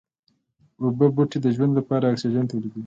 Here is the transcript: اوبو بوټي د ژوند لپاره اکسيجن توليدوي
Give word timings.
اوبو 0.83 1.05
بوټي 1.15 1.37
د 1.41 1.47
ژوند 1.55 1.71
لپاره 1.79 2.03
اکسيجن 2.07 2.43
توليدوي 2.49 2.79